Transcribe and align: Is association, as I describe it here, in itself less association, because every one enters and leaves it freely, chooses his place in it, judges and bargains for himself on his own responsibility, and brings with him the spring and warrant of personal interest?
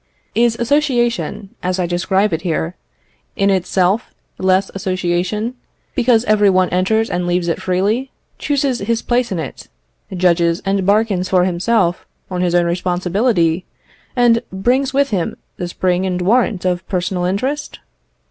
Is 0.33 0.55
association, 0.55 1.51
as 1.61 1.77
I 1.79 1.85
describe 1.85 2.33
it 2.33 2.41
here, 2.41 2.73
in 3.35 3.51
itself 3.51 4.09
less 4.39 4.71
association, 4.73 5.53
because 5.93 6.25
every 6.25 6.49
one 6.49 6.69
enters 6.71 7.07
and 7.07 7.27
leaves 7.27 7.47
it 7.47 7.61
freely, 7.61 8.09
chooses 8.39 8.79
his 8.79 9.03
place 9.03 9.31
in 9.31 9.37
it, 9.37 9.67
judges 10.11 10.59
and 10.65 10.87
bargains 10.87 11.29
for 11.29 11.43
himself 11.43 12.07
on 12.31 12.41
his 12.41 12.55
own 12.55 12.65
responsibility, 12.65 13.63
and 14.15 14.41
brings 14.51 14.91
with 14.91 15.11
him 15.11 15.37
the 15.57 15.67
spring 15.67 16.03
and 16.07 16.19
warrant 16.23 16.65
of 16.65 16.87
personal 16.89 17.23
interest? 17.23 17.79